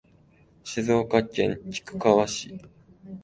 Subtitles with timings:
[0.63, 2.59] 静岡県菊川市